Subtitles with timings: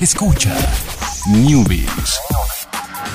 [0.00, 0.56] Escucha
[1.28, 2.18] Newbies.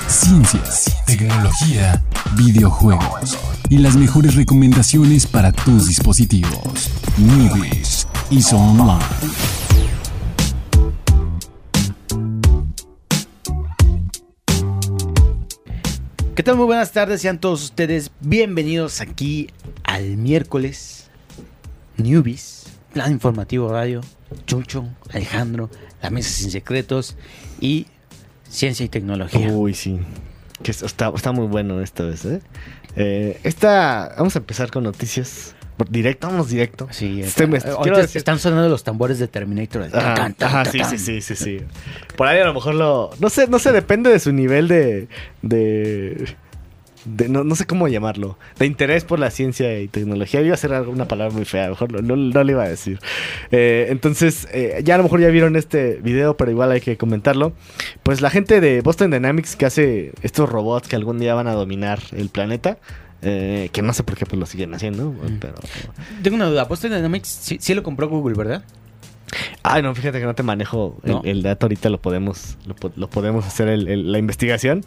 [0.08, 2.04] Ciencias, tecnología,
[2.38, 3.40] videojuegos
[3.72, 6.92] y las mejores recomendaciones para tus dispositivos.
[7.18, 9.04] Newbies y Online.
[16.36, 16.58] ¿Qué tal?
[16.58, 19.50] Muy buenas tardes, sean todos ustedes bienvenidos aquí
[19.84, 21.10] al miércoles
[21.98, 22.65] Newbies,
[22.96, 24.00] Plan Informativo Radio,
[24.48, 25.70] Chucho, Alejandro,
[26.02, 27.18] La Mesa Sin Secretos
[27.60, 27.88] y
[28.50, 29.50] Ciencia y Tecnología.
[29.50, 30.00] Uy, sí.
[30.64, 32.40] Que es- está, está muy bueno esta vez, ¿eh?
[32.96, 35.56] Eh, esta, vamos a empezar con noticias.
[35.90, 36.88] Directo, vamos directo.
[36.92, 39.82] Sí, Este me- decir- están sonando los tambores de Terminator.
[39.82, 40.90] el Ajá, tan, tan, ajá, tan, sí, tan.
[40.92, 41.58] sí, sí, sí, sí.
[42.16, 43.10] Por ahí a lo mejor lo...
[43.20, 45.10] No sé, no sé, depende de su nivel de...
[45.42, 46.34] de,
[47.06, 48.38] de- no, no sé cómo llamarlo.
[48.60, 50.42] De interés por la ciencia y tecnología.
[50.42, 52.64] Iba a ser alguna palabra muy fea, a lo mejor no, no, no le iba
[52.64, 53.00] a decir.
[53.52, 56.98] Eh, entonces, eh, ya a lo mejor ya vieron este video, pero igual hay que
[56.98, 57.54] comentarlo.
[58.04, 61.54] Pues la gente de Boston Dynamics que hace estos robots que algún día van a
[61.54, 62.78] dominar el planeta...
[63.22, 65.56] eh, que no sé por qué pues lo siguen haciendo, pero...
[66.22, 66.66] Tengo una duda.
[66.66, 68.64] Boston Dynamics sí, sí lo compró Google, ¿verdad?
[69.68, 71.22] Ay, no, fíjate que no te manejo el, No.
[71.26, 71.66] el dato.
[71.66, 74.84] Ahorita lo podemos, lo, lo podemos hacer el- el- la investigación.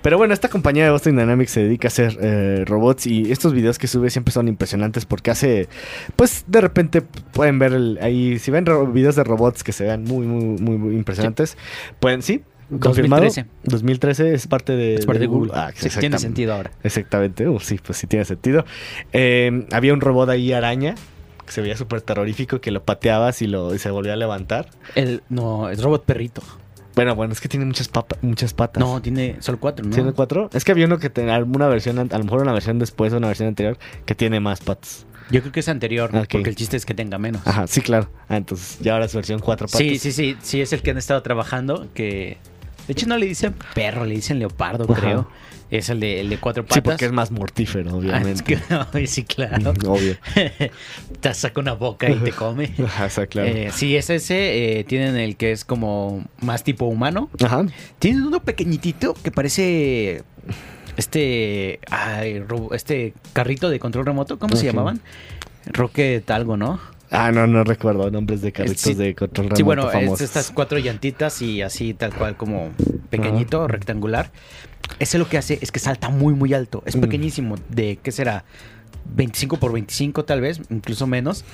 [0.00, 3.52] Pero bueno, esta compañía de Boston Dynamics se dedica a hacer eh, robots y estos
[3.52, 5.68] videos que sube siempre son impresionantes porque hace,
[6.16, 10.04] pues de repente pueden ver el- ahí, si ven videos de robots que se vean
[10.04, 11.58] muy, muy, muy, muy impresionantes,
[12.00, 12.42] pueden, sí.
[12.80, 13.24] Confirmado.
[13.24, 13.50] 2013.
[13.64, 15.52] 2013 es parte de, Es parte de Google.
[15.54, 16.70] Ah, Sí, tiene sentido ahora.
[16.82, 18.64] Exactamente, Uh, sí, pues sí tiene sentido.
[19.12, 20.94] Eh, había un robot ahí araña
[21.46, 24.68] que se veía súper terrorífico que lo pateabas y, lo, y se volvía a levantar.
[24.94, 26.42] El, no, es robot perrito.
[26.94, 28.82] Bueno, bueno, es que tiene muchas, papa- muchas patas.
[28.82, 29.94] No, tiene solo cuatro, ¿no?
[29.94, 30.50] ¿Tiene cuatro?
[30.52, 33.16] Es que había uno que tenía alguna versión, a lo mejor una versión después o
[33.16, 35.06] una versión anterior, que tiene más patas.
[35.30, 36.20] Yo creo que es anterior, ¿no?
[36.20, 36.28] Ok.
[36.32, 37.40] porque el chiste es que tenga menos.
[37.46, 38.10] Ajá, sí, claro.
[38.28, 39.78] Ah, entonces ya ahora es versión cuatro patas.
[39.78, 42.36] Sí, sí, sí, sí, es el que han estado trabajando, que...
[42.86, 45.00] De hecho no le dicen perro, le dicen leopardo, Ajá.
[45.00, 45.28] creo.
[45.72, 46.74] Es el de, el de cuatro patas.
[46.74, 48.44] Sí, porque es más mortífero, Ah, es obviamente.
[48.92, 49.72] que- sí, claro.
[49.86, 50.16] Obvio.
[51.20, 52.70] te saca una boca y te come.
[52.84, 53.48] Ajá, claro.
[53.48, 54.80] Eh, sí, es ese.
[54.80, 57.30] eh, tienen el que es como más tipo humano.
[57.42, 57.64] Ajá.
[57.98, 60.22] Tienen uno pequeñitito que parece...
[60.98, 61.80] Este...
[61.90, 65.00] ay, este carrito de control remoto, ¿cómo se llamaban?
[65.66, 66.80] Rocket algo, ¿no?
[67.14, 68.94] Ah, no, no recuerdo nombres de carritos Sí.
[68.94, 72.70] de control remoto Sí, bueno, es estas cuatro llantitas y así tal cual como
[73.10, 74.30] pequeñito, rectangular.
[74.98, 76.82] Ese lo que hace es que salta muy, muy alto.
[76.86, 77.00] Es Mm.
[77.02, 78.44] pequeñísimo, de, ¿qué será?
[79.14, 81.44] 25 por 25 tal vez, incluso menos.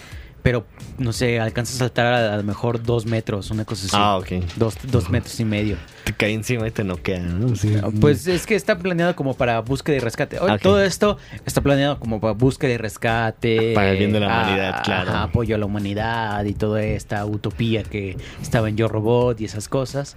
[0.48, 0.64] Pero,
[0.96, 3.94] no sé, alcanza a saltar a, a lo mejor dos metros, una cosa así.
[3.94, 4.42] Ah, ok.
[4.56, 5.76] Dos, dos metros y medio.
[6.04, 7.54] Te cae encima y te noquea, ¿no?
[7.54, 7.76] Sí.
[8.00, 10.38] Pues es que está planeado como para búsqueda y rescate.
[10.62, 13.74] Todo esto está planeado como para búsqueda y rescate.
[13.74, 15.10] Para el bien de la ah, humanidad, claro.
[15.10, 19.44] ajá, apoyo a la humanidad y toda esta utopía que estaba en Yo Robot y
[19.44, 20.16] esas cosas.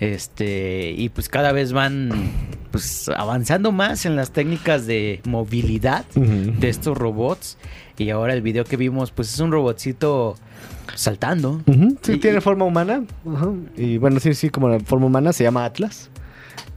[0.00, 2.10] Este, y pues cada vez van
[2.70, 7.58] pues avanzando más en las técnicas de movilidad de estos robots.
[7.98, 10.36] Y ahora el video que vimos, pues es un robotcito
[10.94, 11.62] saltando.
[12.02, 13.04] Sí, Y- tiene forma humana.
[13.76, 16.08] Y bueno, sí, sí, como la forma humana se llama Atlas.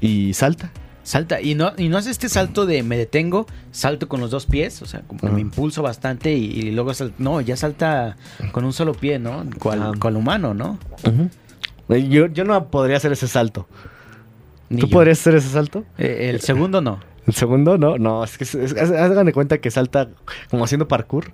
[0.02, 0.72] Y salta.
[1.04, 4.46] Salta, y no, y no hace este salto de me detengo, salto con los dos
[4.46, 5.36] pies, o sea, como que Ajá.
[5.36, 8.16] me impulso bastante y, y luego sal- no, ya salta
[8.54, 9.44] con un solo pie, ¿no?
[9.60, 9.92] Cual, Ajá.
[10.00, 10.80] cual humano, ¿no?
[11.98, 13.68] Yo, yo no podría hacer ese salto.
[14.70, 14.94] Ni ¿Tú yo.
[14.94, 15.84] podrías hacer ese salto?
[15.98, 17.00] Eh, el segundo no.
[17.28, 17.78] ¿El segundo?
[17.78, 20.10] No, no, es que es- es- haz- hagan de cuenta que salta
[20.50, 21.32] como haciendo parkour.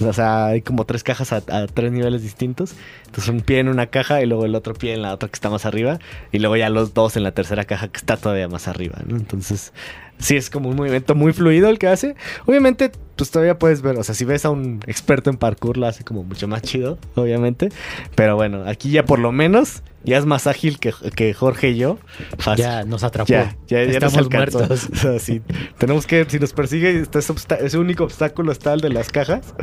[0.00, 2.74] O sea, hay como tres cajas a, a tres niveles distintos.
[3.06, 5.34] Entonces un pie en una caja y luego el otro pie en la otra que
[5.34, 5.98] está más arriba.
[6.32, 9.16] Y luego ya los dos en la tercera caja que está todavía más arriba, ¿no?
[9.16, 9.72] Entonces,
[10.18, 12.14] sí es como un movimiento muy fluido el que hace.
[12.46, 15.86] Obviamente, pues todavía puedes ver, o sea, si ves a un experto en parkour lo
[15.86, 17.68] hace como mucho más chido, obviamente.
[18.14, 21.76] Pero bueno, aquí ya por lo menos ya es más ágil que, que Jorge y
[21.76, 21.98] yo.
[22.38, 22.64] Fácil.
[22.64, 23.30] Ya nos atrapó.
[23.30, 24.88] Ya, ya, ya nos Estamos muertos.
[24.92, 25.42] O sea, sí,
[25.78, 29.54] tenemos que, si nos persigue, este ese, único obstáculo está el de las cajas,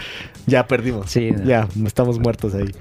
[0.48, 1.10] ya perdimos.
[1.10, 1.32] Sí.
[1.46, 2.72] Ya, estamos muertos ahí.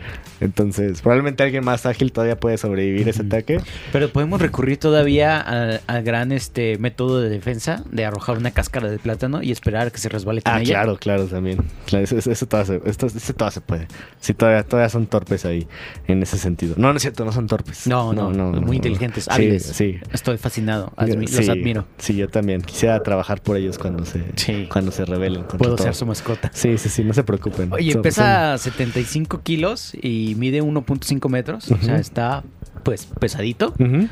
[0.40, 3.60] Entonces, probablemente alguien más ágil todavía puede sobrevivir ese ataque.
[3.92, 7.57] Pero podemos recurrir todavía al, al gran este método de defensa
[7.90, 10.74] de arrojar una cáscara de plátano y esperar a que se resbale con Ah, ella.
[10.74, 11.58] claro, claro, también.
[11.86, 13.88] Claro, eso, eso- eso todavía se, esto, eso todavía se puede.
[14.20, 15.66] Sí, todavía, todavía son torpes ahí,
[16.06, 16.74] en ese sentido.
[16.78, 17.86] No, no es cierto, no son torpes.
[17.86, 19.62] No, no, muy inteligentes, Sí, hábiles.
[19.64, 21.86] Sí, Estoy fascinado, admi- Sí, los admiro.
[21.98, 22.62] Sí, yo también.
[22.62, 24.68] Quisiera trabajar por ellos cuando se, Sí.
[24.70, 25.44] cuando se rebelen.
[25.44, 25.84] Puedo todo.
[25.84, 26.50] ser su mascota.
[26.54, 27.72] Sí, sí, sí, no se preocupen.
[27.72, 31.70] Oye, Son- pesa 75 kilos y mide 1.5 metros.
[31.70, 32.42] O sea, está
[32.84, 33.74] pues pesadito.
[33.76, 34.08] son-.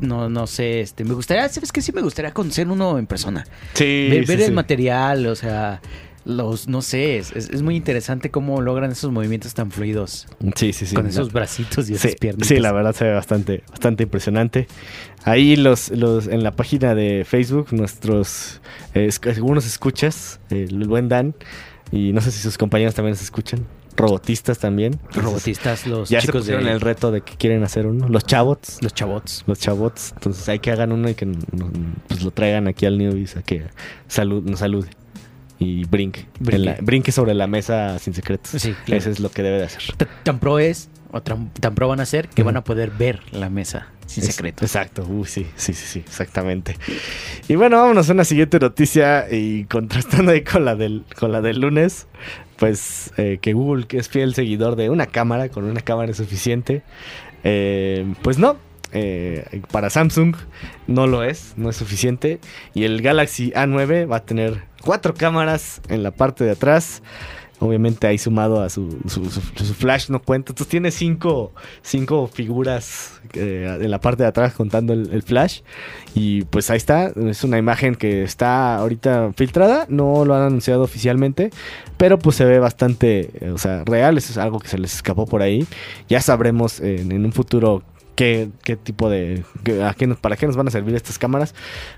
[0.00, 1.80] No, no sé, este, me gustaría, ¿sabes qué?
[1.80, 3.44] Sí me gustaría conocer uno en persona.
[3.74, 5.80] Sí, Ver, sí, ver el material, o sea,
[6.24, 10.26] los, no sé, es, es- muy interesante cómo logran esos movimientos tan fluidos.
[10.54, 10.94] Sí, sí, sí.
[10.94, 12.46] con esos bracitos y esas Sí, piernas.
[12.46, 14.68] sí, la verdad se ve bastante, bastante impresionante.
[15.24, 18.60] Ahí los, los, en la página de Facebook, nuestros
[18.94, 21.34] eh, algunos escuchas, eh, el buen Dan,
[21.90, 23.66] y no sé si sus compañeros también se escuchan,
[23.96, 24.94] robotistas también.
[24.94, 28.24] Entonces, Robotistas, los Ya se chicos de el reto de que quieren hacer uno, los
[28.24, 28.78] chavots.
[28.82, 29.44] los chavots.
[29.46, 31.26] Los chavots, entonces hay que hagan uno y que
[32.08, 33.64] pues lo traigan aquí al Newbies a que
[34.08, 34.88] salud, nos salude
[35.58, 36.26] y brinque.
[36.40, 36.56] Brinque.
[36.56, 38.50] En la- brinque sobre la mesa sin secretos.
[38.60, 38.98] Sí, claro.
[39.00, 39.82] Eso es lo que debe de hacer.
[40.24, 43.20] Tan pro es, o tan, tan pro van a ser, que van a poder ver
[43.30, 44.64] la mesa sin secretos.
[44.64, 46.76] Exacto, sí, sí, sí, sí, exactamente.
[47.48, 51.40] Y bueno, vámonos a una siguiente noticia y contrastando ahí con la del, con la
[51.40, 52.08] del lunes,
[52.56, 56.16] pues eh, que Google, que es fiel seguidor de una cámara, con una cámara es
[56.16, 56.82] suficiente,
[57.44, 58.56] eh, pues no.
[58.92, 60.36] eh, para Samsung
[60.86, 62.40] no lo es, no es suficiente.
[62.74, 67.02] Y el Galaxy A9 va a tener cuatro cámaras en la parte de atrás.
[67.62, 69.22] Obviamente ahí sumado a su, su,
[69.74, 70.50] flash no cuenta.
[70.50, 75.60] Entonces tiene cinco, cinco figuras eh, en la parte de atrás contando el, flash.
[76.14, 77.12] Y pues ahí está.
[77.28, 79.86] Es una imagen que está ahorita filtrada.
[79.88, 81.50] No lo han anunciado oficialmente.
[81.96, 84.18] Pero pues se ve bastante, eh, o sea, real.
[84.18, 85.64] Eso es algo que se les escapó por ahí.
[86.08, 89.44] Ya sabremos en un futuro qué, qué tipo de...
[90.20, 91.54] para qué nos van a servir estas cámaras.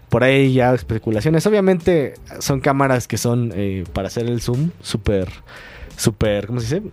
[0.08, 1.46] Por ahí ya especulaciones.
[1.46, 5.28] Obviamente son cámaras que son eh, para hacer el zoom súper...
[5.96, 6.90] Super, ¿cómo se dice?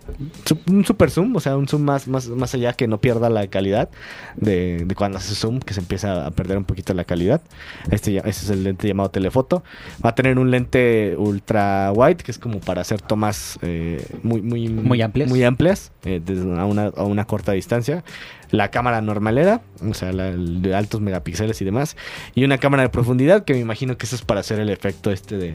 [0.68, 3.46] Un super zoom, o sea, un zoom más, más, más allá que no pierda la
[3.48, 3.90] calidad
[4.36, 7.42] de, de cuando hace zoom, que se empieza a perder un poquito la calidad.
[7.90, 9.64] Este, este es el lente llamado telefoto.
[10.04, 14.40] Va a tener un lente ultra wide, que es como para hacer tomas eh, muy,
[14.40, 15.28] muy, Muy amplias.
[15.28, 18.04] Muy amplias, eh, desde a, una, a una corta distancia.
[18.50, 21.96] La cámara normalera, o sea, la de altos megapíxeles y demás.
[22.34, 25.10] Y una cámara de profundidad, que me imagino que eso es para hacer el efecto
[25.10, 25.54] este de.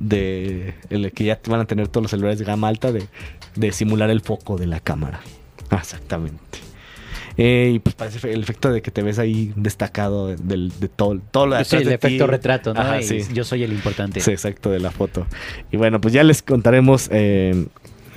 [0.00, 3.06] De el que ya van a tener todos los celulares de gama alta de,
[3.54, 5.20] de simular el foco de la cámara.
[5.70, 6.40] Ah, Exactamente.
[7.38, 11.20] Eh, y pues parece el efecto de que te ves ahí destacado del, de todo,
[11.30, 12.06] todo lo Sí, el de ti.
[12.06, 12.80] efecto retrato, ¿no?
[12.80, 13.20] Ajá, sí.
[13.34, 14.20] Yo soy el importante.
[14.20, 15.26] Sí, exacto, de la foto.
[15.70, 17.66] Y bueno, pues ya les contaremos eh,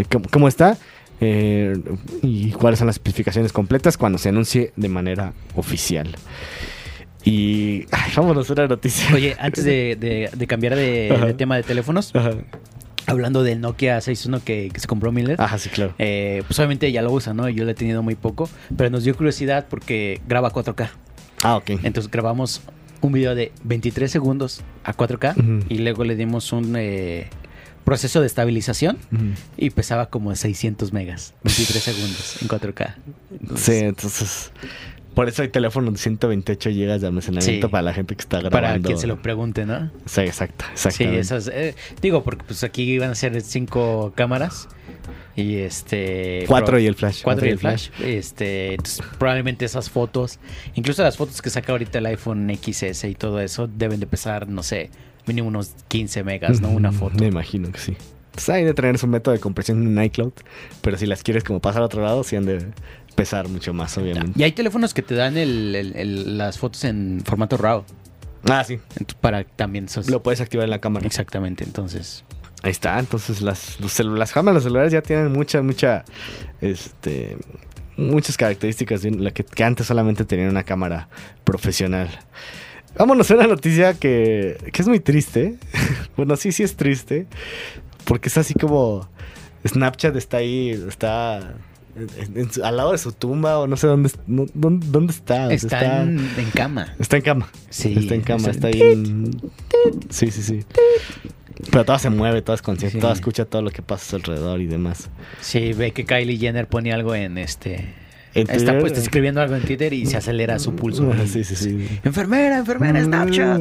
[0.10, 0.78] cómo, cómo está
[1.20, 1.78] eh,
[2.22, 6.16] y cuáles son las especificaciones completas cuando se anuncie de manera oficial.
[7.30, 9.14] Y ay, vámonos a una noticia.
[9.14, 12.32] Oye, antes de, de- de cambiar de, de tema de teléfonos, Ajá,
[13.06, 15.94] hablando del Nokia 61 que, que se compró Miller, Ajá, sí, claro.
[16.00, 17.48] eh, pues obviamente ya lo usa, ¿no?
[17.50, 20.90] Yo lo he tenido muy poco, pero nos dio curiosidad porque graba 4K.
[21.44, 21.70] Ah, ok.
[21.84, 22.62] Entonces grabamos
[23.02, 25.66] un video de 23 segundos a 4K Ujú.
[25.70, 27.30] y luego le dimos un eh,
[27.86, 29.24] proceso de estabilización Ujú.
[29.58, 32.96] y pesaba como 600 megas, 23 segundos en 4K.
[33.56, 34.52] Sí, entonces.
[35.20, 37.72] Por eso hay teléfonos de 128 GB de almacenamiento Sí.
[37.72, 38.56] para la gente que está grabando.
[38.58, 39.92] Para quien se lo pregunte, ¿no?
[40.06, 41.20] Sí, exacto, Sí, exactamente.
[41.20, 44.70] esas, eh, digo, porque pues aquí van a ser cinco cámaras
[45.36, 46.46] y este...
[46.48, 47.22] Cuatro y el flash.
[47.22, 47.90] Cuatro y el flash.
[48.02, 50.40] Este, entonces, probablemente esas fotos,
[50.76, 54.48] incluso las fotos que saca ahorita el iPhone XS y todo eso, deben de pesar,
[54.48, 54.90] no sé,
[55.28, 56.70] mínimo unos 15 megas, ¿no?
[56.70, 57.18] Una foto.
[57.20, 57.98] Me imagino que sí.
[58.30, 60.32] Entonces hay de tener su método de compresión en iCloud,
[60.82, 62.68] pero si las quieres como pasar a otro lado, sí han de
[63.20, 64.40] pesar mucho más, obviamente.
[64.40, 67.84] Y hay teléfonos que te dan el- el- el- las fotos en formato RAW.
[68.50, 68.80] Ah, sí.
[69.22, 69.86] Para también...
[69.86, 71.06] esos- Lo puedes activar en la cámara.
[71.06, 72.24] Exactamente, entonces...
[72.64, 73.00] Ahí está.
[73.00, 76.04] Entonces las, los las cámaras, los celulares ya tienen mucha, mucha,
[76.60, 77.38] este,
[77.96, 81.08] muchas características de la que, que antes solamente tenían una cámara
[81.46, 82.10] profesional.
[82.98, 85.56] Vámonos a una noticia que, que es muy triste.
[86.18, 87.28] bueno, sí, sí es triste.
[88.04, 89.08] Porque es así como
[89.66, 91.54] Snapchat está ahí, está
[92.02, 95.12] en- en su- al lado de su tumba o no sé dónde, no- dónde, dónde
[95.14, 95.46] está.
[95.46, 96.94] o sea, Está en, en cama.
[97.00, 97.50] Está en cama.
[97.70, 99.32] Sí, Está en cama, está- ahí en...
[100.10, 100.60] Sí, sí, sí.
[101.72, 103.02] Pero toda se mueve, toda es consciente, Sí.
[103.02, 105.10] toda escucha todo lo que pasa a su alrededor y demás.
[105.42, 107.94] Sí, ve que Kylie Jenner pone algo en este...
[108.36, 111.12] En Está Twitter- pues escribiendo algo en Twitter y se acelera su pulso.
[111.12, 111.88] Ah, Sí, sí, sí.
[112.04, 113.60] Enfermera, enfermera, Snapchat.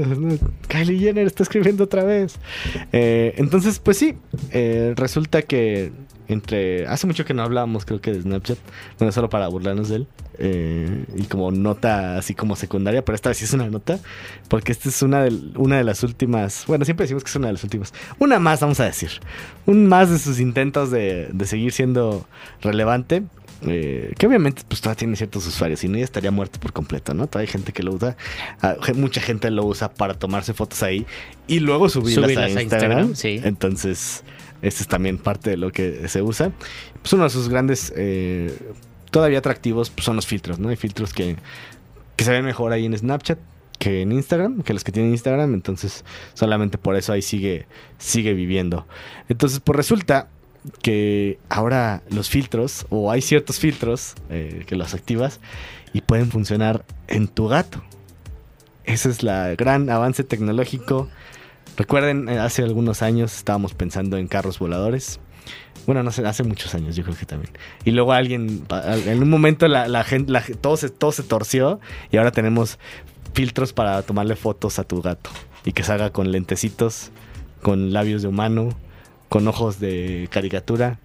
[0.68, 2.36] Kylie Jenner está escribiendo otra vez.
[2.92, 4.14] Eh, entonces, pues sí,
[4.52, 5.90] eh, resulta que
[6.28, 6.86] entre...
[6.86, 8.58] Hace mucho que no hablábamos, creo que de Snapchat.
[8.98, 10.06] Bueno, solo para burlarnos de él.
[10.40, 13.98] Eh, y como nota así como secundaria, pero esta vez sí es una nota.
[14.48, 16.64] Porque esta es una de, una de las últimas...
[16.66, 17.92] Bueno, siempre decimos que es una de las últimas.
[18.18, 19.10] Una más, vamos a decir.
[19.66, 22.26] Un más de sus intentos de, de seguir siendo
[22.62, 23.22] relevante.
[23.62, 27.12] Eh, que obviamente pues todavía tiene ciertos usuarios, si no ya estaría muerto por completo,
[27.12, 27.26] ¿no?
[27.26, 28.16] Todavía hay gente que lo usa,
[28.62, 31.06] ah, mucha gente lo usa para tomarse fotos ahí
[31.48, 33.08] y luego subirlas, Subirlas a a Instagram.
[33.08, 33.40] Instagram, sí.
[33.42, 34.22] Entonces,
[34.62, 36.52] este es también parte de lo que se usa.
[37.00, 38.56] Pues uno de sus grandes, eh,
[39.10, 40.68] todavía atractivos, pues, son los filtros, ¿no?
[40.68, 41.36] Hay filtros que,
[42.16, 43.38] que se ven mejor ahí en Snapchat.
[43.78, 47.66] que en Instagram, que los que tienen Instagram, entonces solamente por eso ahí sigue,
[47.98, 48.86] sigue viviendo.
[49.28, 50.28] Entonces, pues resulta
[50.82, 55.40] que ahora los filtros, o hay ciertos filtros eh, que los activas
[55.92, 57.82] y pueden funcionar en tu gato.
[58.84, 61.08] Ese es la gran avance tecnológico.
[61.78, 65.20] Recuerden, eh, hace algunos años estábamos pensando en carros voladores.
[65.86, 67.52] Bueno, no sé, hace muchos años yo creo que también.
[67.84, 68.66] Y luego alguien,
[69.06, 71.78] en un momento la, gente, la, todo, se, todo se torció
[72.10, 72.80] y ahora tenemos
[73.32, 75.30] filtros para tomarle fotos a tu gato
[75.64, 77.12] y que salga con lentecitos,
[77.62, 78.70] con labios de humano,
[79.28, 80.98] con ojos de caricatura.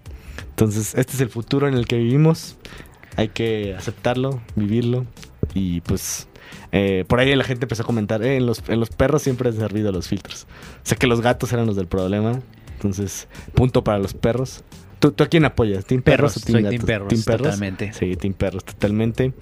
[0.50, 2.56] Entonces, este es el futuro en el que vivimos.
[3.14, 5.06] Hay que aceptarlo, vivirlo
[5.54, 6.26] y pues
[6.76, 9.48] eh, por ahí la gente empezó a comentar, "Eh, en, los, en los perros siempre
[9.48, 10.46] han servido los filtros.
[10.82, 12.40] Sé que los gatos eran los del problema,
[12.74, 14.64] entonces punto para los perros.
[14.98, 15.84] ¿Tú, tú a quién apoyas?
[15.84, 16.76] ¿Team perros, Perros, o team soy gatos?
[16.86, 17.92] team perros, totalmente.
[17.92, 19.32] Sí, team perros, totalmente.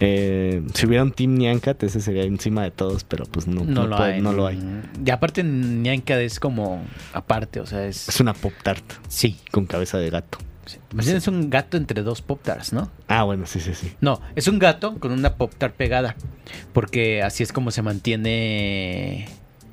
[0.00, 3.82] Eh, si hubiera un team Nyancat, ese sería encima de todos, pero pues no, No,
[3.82, 4.20] no lo puede- hay.
[4.20, 4.58] no lo hay.
[5.04, 8.08] Y aparte, Nyanka es como aparte, o sea, es.
[8.08, 9.36] Es una pop tart Sí.
[9.52, 10.38] con cabeza de gato.
[10.92, 12.90] Bien es un gato entre dos pop tarts, ¿no?
[13.08, 13.92] Ah, bueno, sí, sí, sí.
[14.00, 16.16] No, es un gato con una pop tart pegada.
[16.72, 19.28] Porque así es como se mantiene.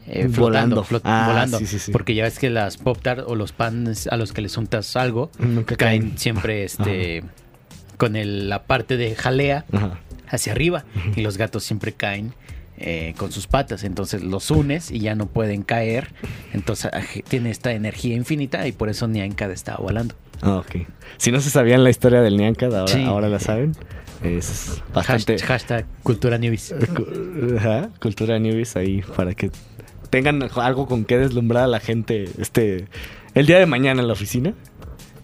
[0.08, 0.84] eh, flotando, Volando.
[0.84, 1.60] flot- Ah, volando.
[1.60, 1.92] sí, sí, sí.
[1.92, 4.96] Porque ya ves que las pop tart o los panes a los que les untas
[4.96, 6.18] algo Nunca caen caen.
[6.18, 7.24] siempre este
[7.98, 10.00] con el- la parte de jalea Ajá.
[10.28, 12.34] hacia arriba y los gatos siempre caen
[12.82, 16.14] eh, con sus patas entonces los unes y ya no pueden caer
[16.54, 20.88] entonces aj- tiene esta energía infinita y por eso Nyanka está volando Ah, ok.
[21.18, 23.04] Si no se sabían la historia del Nyancat, ahora, Sí.
[23.04, 23.74] ahora la saben.
[24.24, 25.36] Es bastante...
[25.36, 26.74] Hasht- hashtag cultura newbies
[27.58, 29.52] Ajá, cultura newbies ahí para que
[30.10, 32.88] tengan algo con que deslumbrar a la gente este
[33.36, 34.54] el día de mañana en la oficina.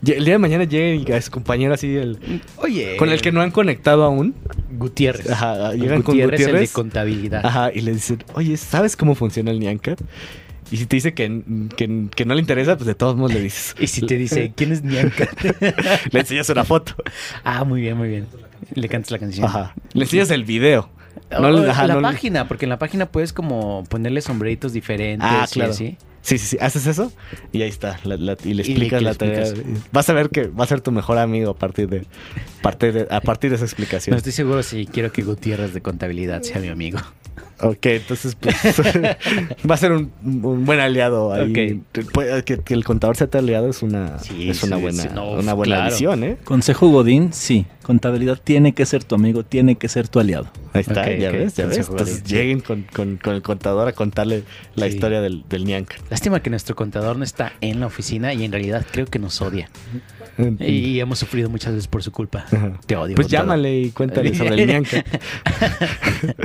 [0.06, 2.20] El día de mañana lleguen y a su compañero así el,
[2.58, 4.36] oye con el que no han conectado aún.
[4.78, 6.72] Gutiérrez Ajá, llegan con Gutiérrez, el de Gutiérrez.
[6.74, 10.00] contabilidad Ajá, y le dicen, oye, ¿sabes cómo funciona el Nyancat?
[10.70, 11.42] Y si te dice que,
[11.78, 13.74] que, que no le interesa, pues de todos modos le dices.
[13.80, 15.30] y si te dice quién es Nyanka
[16.12, 16.94] le enseñas una foto.
[17.44, 18.28] ah muy bien muy bien
[18.74, 19.74] le cantas la canción Ajá.
[19.94, 20.90] Le enseñas el video.
[21.32, 24.74] No le- o ajá, la no página, porque en la página puedes como ponerle sombreritos
[24.74, 25.28] diferentes.
[25.30, 25.72] Ah, y claro.
[25.72, 25.98] así.
[26.28, 26.58] Sí, sí, sí.
[26.60, 27.14] Haces eso
[27.54, 28.02] y ahí está.
[28.04, 29.40] la- la- y le explicas le la tarea.
[29.48, 29.84] explicas.
[29.94, 32.06] Vas a ver que va a ser tu mejor amigo a partir de,
[32.62, 34.12] partir de- a partir de esa explicación.
[34.14, 37.00] No estoy seguro si quiero que Gutiérrez de contabilidad sea mi amigo.
[37.60, 38.56] Ok, entonces pues,
[39.70, 41.82] va a ser un, un buen aliado ahí.
[42.14, 45.04] Puede- Que, que el contador sea tu aliado es una, Sí, es una sí, buena,
[45.04, 45.92] sí, no, una buena claro.
[45.92, 46.38] visión, ¿eh?
[46.44, 47.66] Consejo Godín, sí.
[47.82, 50.48] Contabilidad tiene que ser tu amigo, tiene que ser tu aliado.
[50.74, 51.88] Ahí está, ya ves, ya ves.
[51.90, 54.44] Entonces lleguen con, con- con el contador a contarle
[54.76, 54.94] la Sí.
[54.96, 55.86] historia del, del.
[56.10, 59.42] Lástima que nuestro contador no está en la oficina y en realidad creo que nos
[59.42, 59.70] odia.
[60.60, 62.46] Y hemos sufrido muchas veces por su culpa.
[62.86, 63.16] Te odio.
[63.16, 63.48] Pues contador.
[63.48, 65.04] llámale y cuéntale sobre el Nyanca.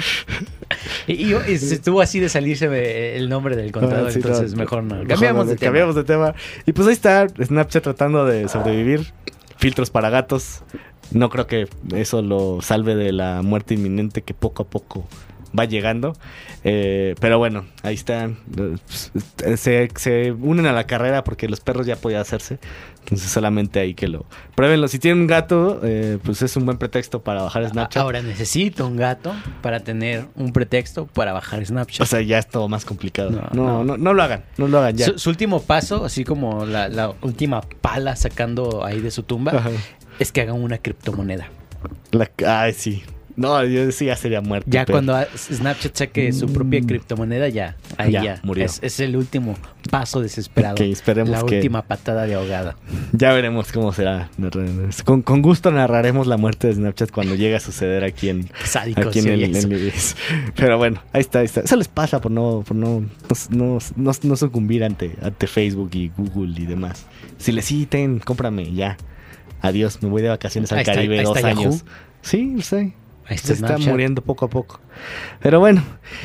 [1.07, 4.83] Y, se estuvo así de salirse me- el nombre del contador, sí, entonces no, mejor
[4.85, 5.07] no.
[5.07, 6.35] Cambiamos de cambiamos de tema.
[6.67, 9.13] Y pues ahí está Snapchat tratando de sobrevivir.
[9.57, 10.63] Filtros para gatos.
[11.13, 15.07] No creo que eso lo salve de la muerte inminente que poco a poco
[15.59, 16.15] va llegando.
[16.65, 18.39] Eh, pero bueno, ahí están.
[18.59, 22.59] Eh, Se, se unen a la carrera porque los perros ya podían hacerse.
[23.01, 24.87] Entonces solamente hay que lo pruébenlo.
[24.87, 28.01] Si tienen un gato, eh, pues es un buen pretexto para bajar Snapchat.
[28.01, 32.01] Ahora necesito un gato para tener un pretexto para bajar Snapchat.
[32.01, 33.31] o sea, ya es todo más complicado.
[33.31, 33.97] No, No, no, no.
[33.97, 34.45] no, lo hagan.
[34.57, 35.07] No lo hagan ya.
[35.07, 39.51] Su, su último paso, así como la, la última pala sacando ahí de su tumba,
[39.57, 39.71] Ajá.
[40.21, 41.49] es que hagan una criptomoneda.
[42.13, 43.03] La- ay, sí.
[43.37, 44.69] No, yo ya sería muerto.
[44.71, 46.87] Ya pero- cuando Snapchat saque su propia Mm.
[46.87, 48.41] criptomoneda, ya, ahí Ya, ya.
[48.43, 48.65] murió.
[48.65, 49.57] Es, es el último
[49.91, 50.75] paso desesperado.
[50.75, 52.77] Ok, esperemos la que- última patada de ahogada.
[53.13, 54.29] Ya veremos cómo será.
[55.05, 58.51] Con, con gusto narraremos la muerte de Snapchat cuando llegue a suceder aquí en,
[58.97, 59.93] aquí en el, en el-
[60.55, 61.61] Pero bueno, ahí está, ahí está.
[61.63, 63.05] Eso les pasa por no, por no,
[63.51, 67.07] no, no- no sucumbir ante, ante Facebook y Google y demás.
[67.39, 68.97] Si les citen, cómprame, ya.
[69.63, 71.85] Adiós, me voy de vacaciones al Ahí está- Caribe dos años.
[72.21, 72.93] Sí, sí.
[73.37, 74.81] Se está muriendo poco a poco.
[75.41, 75.83] Pero bueno,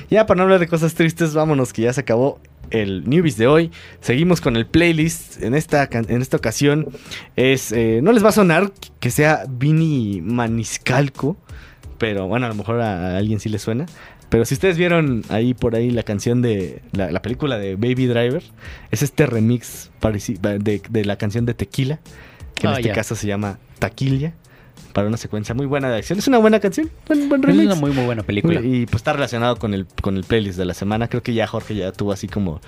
[0.10, 2.39] ya para no hablar de cosas tristes, vámonos que ya se acabó
[2.70, 3.72] el newbies de hoy.
[4.01, 5.42] Seguimos con el playlist.
[5.42, 6.89] En esta, en esta ocasión
[7.36, 7.72] es...
[7.72, 11.38] eh, no les va a sonar que sea Vini Maniscalco,
[11.98, 13.86] pero bueno, a lo mejor a, a alguien sí le suena.
[14.30, 18.08] Pero si ustedes vieron ahí por ahí la canción de la, la película de Baby
[18.08, 18.44] Driver,
[18.92, 22.00] es este remix de, de la canción de Tequila,
[22.54, 24.34] que en Ah, este caso se llama Taquilla,
[24.93, 26.19] para una secuencia muy buena de acción.
[26.19, 27.65] Es una buena canción, buen, buen Es remix.
[27.65, 28.62] una muy, muy buena película.
[28.62, 31.07] Y pues está relacionado con el, con el playlist de la semana.
[31.07, 32.62] Creo que ya Jorge ya tuvo así como.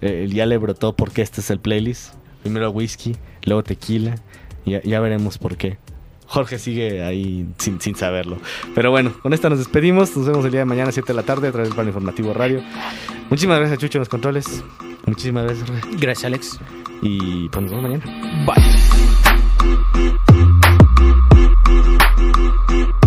[0.00, 2.14] eh, ya le brotó porque este es el playlist.
[2.42, 4.16] Primero whisky, luego tequila.
[4.66, 5.78] Ya, ya veremos por qué.
[6.26, 8.38] Jorge sigue ahí sin, sin saberlo.
[8.74, 10.16] Pero bueno, con esta nos despedimos.
[10.16, 11.86] Nos vemos el día de mañana a 7 de la tarde a través del Plan
[11.86, 12.62] Informativo Radio.
[13.30, 14.64] Muchísimas gracias, Chucho, en los controles.
[15.06, 15.88] Muchísimas gracias, Jorge.
[15.98, 16.58] Gracias, Alex.
[17.02, 18.44] Y pues nos vemos mañana.
[18.46, 20.63] Bye.
[22.32, 23.03] Thank you.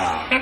[0.00, 0.40] Newbies